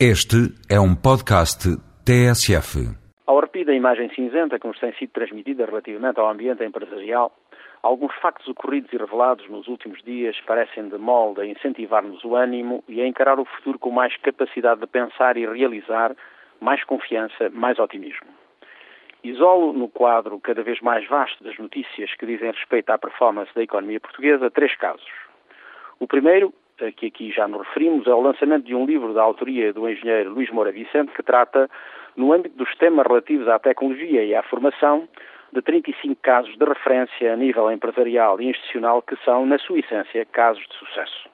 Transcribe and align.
Este 0.00 0.50
é 0.68 0.80
um 0.80 0.92
podcast 0.92 1.68
TSF. 2.04 2.82
Ao 3.28 3.38
arrepio 3.38 3.64
da 3.64 3.72
imagem 3.72 4.12
cinzenta 4.12 4.58
que 4.58 4.66
nos 4.66 4.80
tem 4.80 4.92
sido 4.94 5.10
transmitida 5.10 5.64
relativamente 5.66 6.18
ao 6.18 6.28
ambiente 6.28 6.64
empresarial, 6.64 7.32
alguns 7.80 8.12
factos 8.16 8.48
ocorridos 8.48 8.92
e 8.92 8.96
revelados 8.96 9.48
nos 9.48 9.68
últimos 9.68 10.02
dias 10.02 10.34
parecem 10.48 10.88
de 10.88 10.98
molde 10.98 11.42
a 11.42 11.46
incentivar-nos 11.46 12.24
o 12.24 12.34
ânimo 12.34 12.82
e 12.88 13.00
a 13.00 13.06
encarar 13.06 13.38
o 13.38 13.44
futuro 13.44 13.78
com 13.78 13.92
mais 13.92 14.16
capacidade 14.16 14.80
de 14.80 14.88
pensar 14.88 15.36
e 15.36 15.46
realizar, 15.46 16.16
mais 16.60 16.82
confiança, 16.82 17.48
mais 17.50 17.78
otimismo. 17.78 18.26
Isolo, 19.22 19.72
no 19.72 19.88
quadro 19.88 20.40
cada 20.40 20.64
vez 20.64 20.80
mais 20.80 21.06
vasto 21.06 21.44
das 21.44 21.56
notícias 21.56 22.12
que 22.16 22.26
dizem 22.26 22.50
respeito 22.50 22.90
à 22.90 22.98
performance 22.98 23.54
da 23.54 23.62
economia 23.62 24.00
portuguesa, 24.00 24.50
três 24.50 24.76
casos. 24.76 25.06
O 26.00 26.08
primeiro 26.08 26.52
que 26.96 27.06
aqui 27.06 27.30
já 27.30 27.46
nos 27.46 27.66
referimos, 27.66 28.06
é 28.06 28.14
o 28.14 28.20
lançamento 28.20 28.64
de 28.64 28.74
um 28.74 28.84
livro 28.84 29.14
da 29.14 29.22
autoria 29.22 29.72
do 29.72 29.88
engenheiro 29.88 30.30
Luís 30.30 30.50
Moura 30.50 30.72
Vicente, 30.72 31.12
que 31.12 31.22
trata, 31.22 31.70
no 32.16 32.32
âmbito 32.32 32.56
dos 32.56 32.74
temas 32.76 33.06
relativos 33.06 33.48
à 33.48 33.58
tecnologia 33.58 34.24
e 34.24 34.34
à 34.34 34.42
formação, 34.42 35.08
de 35.52 35.62
35 35.62 36.16
casos 36.20 36.56
de 36.56 36.64
referência 36.64 37.32
a 37.32 37.36
nível 37.36 37.70
empresarial 37.70 38.40
e 38.40 38.50
institucional 38.50 39.00
que 39.02 39.16
são, 39.24 39.46
na 39.46 39.58
sua 39.58 39.78
essência, 39.78 40.26
casos 40.26 40.66
de 40.66 40.74
sucesso. 40.74 41.28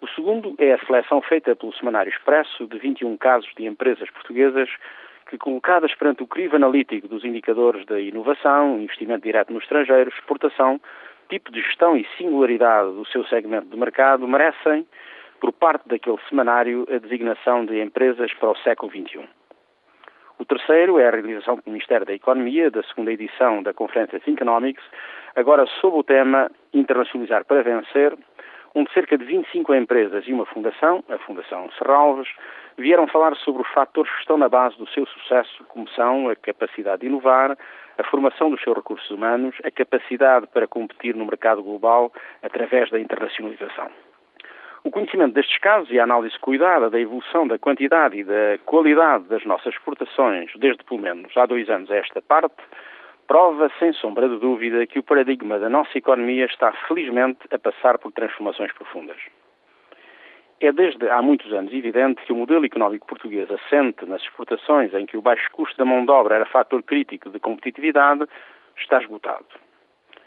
O 0.00 0.06
segundo 0.08 0.54
é 0.58 0.74
a 0.74 0.78
seleção 0.86 1.20
feita 1.20 1.56
pelo 1.56 1.72
Semanário 1.74 2.10
Expresso 2.10 2.68
de 2.68 2.78
21 2.78 3.16
casos 3.16 3.50
de 3.56 3.66
empresas 3.66 4.08
portuguesas 4.10 4.70
que, 5.28 5.36
colocadas 5.36 5.92
perante 5.94 6.22
o 6.22 6.26
crivo 6.26 6.54
analítico 6.54 7.08
dos 7.08 7.24
indicadores 7.24 7.84
da 7.86 8.00
inovação, 8.00 8.80
investimento 8.80 9.24
direto 9.24 9.52
no 9.52 9.58
estrangeiro, 9.58 10.10
exportação, 10.10 10.80
tipo 11.28 11.52
de 11.52 11.60
gestão 11.60 11.96
e 11.96 12.06
singularidade 12.16 12.92
do 12.92 13.06
seu 13.06 13.24
segmento 13.26 13.68
de 13.68 13.76
mercado 13.76 14.26
merecem, 14.26 14.86
por 15.40 15.52
parte 15.52 15.88
daquele 15.88 16.18
semanário, 16.28 16.86
a 16.90 16.98
designação 16.98 17.64
de 17.64 17.80
empresas 17.80 18.32
para 18.34 18.50
o 18.50 18.56
século 18.56 18.90
XXI. 18.90 19.28
O 20.38 20.44
terceiro 20.44 20.98
é 20.98 21.08
a 21.08 21.10
realização 21.10 21.56
do 21.56 21.62
Ministério 21.66 22.06
da 22.06 22.12
Economia 22.12 22.70
da 22.70 22.82
segunda 22.84 23.12
edição 23.12 23.62
da 23.62 23.74
Conferência 23.74 24.20
Economics, 24.26 24.82
agora 25.34 25.66
sob 25.80 25.98
o 25.98 26.02
tema 26.02 26.50
Internacionalizar 26.72 27.44
para 27.44 27.62
Vencer, 27.62 28.16
onde 28.74 28.92
cerca 28.92 29.18
de 29.18 29.24
25 29.24 29.74
empresas 29.74 30.24
e 30.26 30.32
uma 30.32 30.46
fundação, 30.46 31.02
a 31.08 31.18
Fundação 31.18 31.68
Serralves, 31.76 32.28
vieram 32.76 33.08
falar 33.08 33.34
sobre 33.36 33.62
os 33.62 33.68
fatores 33.68 34.12
que 34.12 34.20
estão 34.20 34.38
na 34.38 34.48
base 34.48 34.76
do 34.78 34.88
seu 34.90 35.04
sucesso, 35.06 35.64
como 35.68 35.88
são 35.90 36.28
a 36.28 36.36
capacidade 36.36 37.00
de 37.00 37.08
inovar, 37.08 37.56
a 37.98 38.04
formação 38.04 38.50
dos 38.50 38.62
seus 38.62 38.76
recursos 38.76 39.10
humanos, 39.10 39.54
a 39.64 39.70
capacidade 39.70 40.46
para 40.46 40.66
competir 40.66 41.14
no 41.14 41.26
mercado 41.26 41.62
global 41.62 42.12
através 42.42 42.90
da 42.90 43.00
internacionalização. 43.00 43.90
O 44.84 44.90
conhecimento 44.90 45.34
destes 45.34 45.58
casos 45.58 45.90
e 45.90 45.98
a 45.98 46.04
análise 46.04 46.38
cuidada 46.38 46.88
da 46.88 47.00
evolução 47.00 47.46
da 47.46 47.58
quantidade 47.58 48.16
e 48.16 48.24
da 48.24 48.58
qualidade 48.64 49.24
das 49.24 49.44
nossas 49.44 49.74
exportações, 49.74 50.50
desde 50.56 50.84
pelo 50.84 51.00
menos 51.00 51.36
há 51.36 51.44
dois 51.44 51.68
anos 51.68 51.90
a 51.90 51.96
esta 51.96 52.22
parte, 52.22 52.56
prova, 53.26 53.70
sem 53.78 53.92
sombra 53.92 54.28
de 54.28 54.38
dúvida, 54.38 54.86
que 54.86 54.98
o 54.98 55.02
paradigma 55.02 55.58
da 55.58 55.68
nossa 55.68 55.98
economia 55.98 56.46
está 56.46 56.72
felizmente 56.86 57.40
a 57.52 57.58
passar 57.58 57.98
por 57.98 58.12
transformações 58.12 58.72
profundas. 58.72 59.18
É 60.60 60.72
desde 60.72 61.08
há 61.08 61.22
muitos 61.22 61.52
anos 61.52 61.72
evidente 61.72 62.20
que 62.24 62.32
o 62.32 62.36
modelo 62.36 62.64
económico 62.64 63.06
português 63.06 63.48
assente 63.48 64.04
nas 64.06 64.22
exportações, 64.22 64.92
em 64.92 65.06
que 65.06 65.16
o 65.16 65.22
baixo 65.22 65.48
custo 65.52 65.76
da 65.78 65.84
mão 65.84 66.04
de 66.04 66.10
obra 66.10 66.34
era 66.34 66.46
fator 66.46 66.82
crítico 66.82 67.30
de 67.30 67.38
competitividade, 67.38 68.24
está 68.76 69.00
esgotado. 69.00 69.46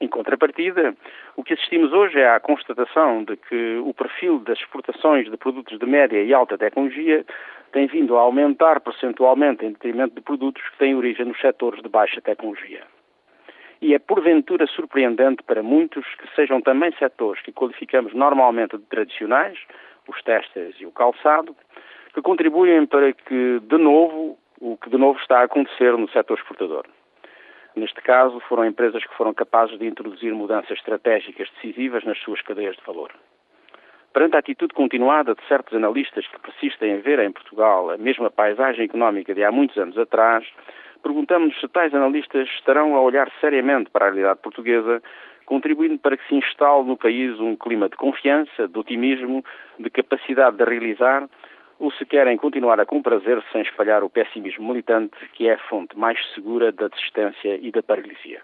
Em 0.00 0.08
contrapartida, 0.08 0.94
o 1.36 1.44
que 1.44 1.54
assistimos 1.54 1.92
hoje 1.92 2.18
é 2.18 2.28
a 2.28 2.40
constatação 2.40 3.22
de 3.22 3.36
que 3.36 3.76
o 3.78 3.94
perfil 3.94 4.40
das 4.40 4.58
exportações 4.58 5.30
de 5.30 5.36
produtos 5.36 5.78
de 5.78 5.86
média 5.86 6.20
e 6.20 6.34
alta 6.34 6.58
tecnologia 6.58 7.24
tem 7.72 7.86
vindo 7.86 8.16
a 8.16 8.20
aumentar 8.20 8.80
percentualmente 8.80 9.64
em 9.64 9.72
detrimento 9.72 10.16
de 10.16 10.20
produtos 10.20 10.62
que 10.70 10.78
têm 10.78 10.96
origem 10.96 11.24
nos 11.24 11.40
setores 11.40 11.82
de 11.82 11.88
baixa 11.88 12.20
tecnologia. 12.20 12.82
E 13.80 13.94
é 13.94 13.98
porventura 13.98 14.66
surpreendente 14.66 15.42
para 15.42 15.62
muitos 15.62 16.04
que 16.16 16.34
sejam 16.34 16.60
também 16.60 16.92
setores 16.98 17.42
que 17.42 17.52
qualificamos 17.52 18.12
normalmente 18.12 18.76
de 18.76 18.84
tradicionais, 18.84 19.58
os 20.08 20.22
testes 20.22 20.74
e 20.80 20.86
o 20.86 20.92
calçado, 20.92 21.54
que 22.14 22.22
contribuem 22.22 22.86
para 22.86 23.12
que, 23.12 23.60
de 23.60 23.78
novo, 23.78 24.38
o 24.60 24.76
que 24.76 24.88
de 24.88 24.96
novo 24.96 25.18
está 25.20 25.40
a 25.40 25.44
acontecer 25.44 25.96
no 25.96 26.08
setor 26.10 26.38
exportador. 26.38 26.86
Neste 27.74 28.00
caso, 28.00 28.40
foram 28.48 28.64
empresas 28.64 29.04
que 29.04 29.14
foram 29.14 29.34
capazes 29.34 29.78
de 29.78 29.86
introduzir 29.86 30.32
mudanças 30.34 30.78
estratégicas 30.78 31.50
decisivas 31.56 32.04
nas 32.04 32.18
suas 32.20 32.40
cadeias 32.40 32.74
de 32.74 32.82
valor. 32.86 33.12
Perante 34.14 34.34
a 34.34 34.38
atitude 34.38 34.72
continuada 34.72 35.34
de 35.34 35.46
certos 35.46 35.74
analistas 35.74 36.26
que 36.26 36.40
persistem 36.40 36.92
em 36.92 37.00
ver 37.00 37.18
em 37.18 37.30
Portugal 37.30 37.90
a 37.90 37.98
mesma 37.98 38.30
paisagem 38.30 38.86
económica 38.86 39.34
de 39.34 39.44
há 39.44 39.52
muitos 39.52 39.76
anos 39.76 39.98
atrás, 39.98 40.46
perguntamos-nos 41.06 41.60
se 41.60 41.68
tais 41.68 41.94
analistas 41.94 42.48
estarão 42.56 42.96
a 42.96 43.00
olhar 43.00 43.30
seriamente 43.40 43.88
para 43.90 44.06
a 44.06 44.08
realidade 44.08 44.40
portuguesa 44.40 45.00
contribuindo 45.44 45.96
para 45.98 46.16
que 46.16 46.26
se 46.26 46.34
instale 46.34 46.84
no 46.84 46.96
país 46.96 47.38
um 47.38 47.54
clima 47.54 47.88
de 47.88 47.94
confiança, 47.94 48.66
de 48.66 48.76
otimismo, 48.76 49.44
de 49.78 49.88
capacidade 49.88 50.56
de 50.56 50.64
realizar, 50.64 51.28
ou 51.78 51.92
se 51.92 52.04
querem 52.04 52.36
continuar 52.36 52.80
a 52.80 52.86
comprazer 52.86 53.40
sem 53.52 53.62
espalhar 53.62 54.02
o 54.02 54.10
pessimismo 54.10 54.66
militante, 54.66 55.14
que 55.34 55.46
é 55.46 55.54
a 55.54 55.58
fonte 55.68 55.96
mais 55.96 56.18
segura 56.34 56.72
da 56.72 56.88
desistência 56.88 57.56
e 57.62 57.70
da 57.70 57.84
paralisia. 57.84 58.42